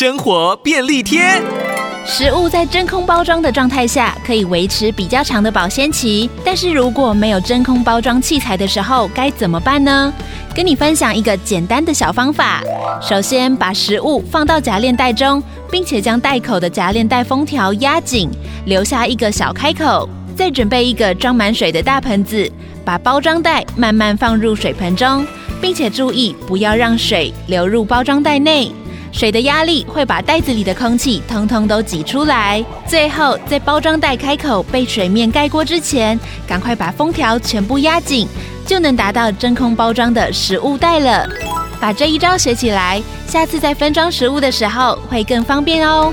[0.00, 1.20] 生活便利贴。
[2.06, 6.30] 食物在真空包装的状态下，可以维持比较长的保鲜期。
[6.42, 10.10] 但是如果没有真空包装器材的时候，该怎么办呢？
[10.54, 12.62] 跟你分享一个简单的小方法。
[13.02, 18.30] 首先，把食物放到夹链袋中，并且将袋口的夹链袋封条压紧，
[18.64, 20.08] 留下一个小开口。
[20.34, 22.50] 再准备一个装满水的大盆子，
[22.86, 25.26] 把包装袋慢慢放入水盆中，
[25.60, 28.72] 并且注意不要让水流入包装袋内。
[29.12, 32.64] 水的压力会把袋子里的空气通通都挤出来。
[32.86, 38.26] 最后，在包装袋开口被水面盖过之前，赶快把封条全部压紧，
[38.66, 41.28] 就能达到真空包装的食物袋了。
[41.80, 46.12] 把这一招学起来，下次在分装食物的时候会更方便哦。